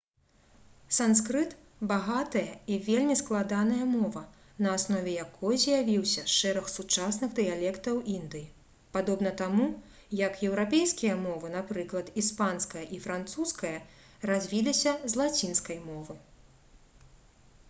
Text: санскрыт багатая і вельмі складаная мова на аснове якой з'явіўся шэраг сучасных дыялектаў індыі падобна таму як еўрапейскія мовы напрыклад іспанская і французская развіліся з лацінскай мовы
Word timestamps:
санскрыт 0.97 1.51
багатая 1.89 2.49
і 2.75 2.77
вельмі 2.85 3.15
складаная 3.19 3.85
мова 3.89 4.21
на 4.65 4.69
аснове 4.77 5.11
якой 5.25 5.59
з'явіўся 5.63 6.23
шэраг 6.37 6.71
сучасных 6.77 7.35
дыялектаў 7.39 7.99
індыі 8.15 8.47
падобна 8.95 9.33
таму 9.43 9.67
як 10.23 10.41
еўрапейскія 10.47 11.17
мовы 11.27 11.51
напрыклад 11.57 12.09
іспанская 12.23 12.85
і 12.97 12.99
французская 13.05 13.75
развіліся 14.33 14.95
з 15.11 15.21
лацінскай 15.21 15.79
мовы 15.91 16.17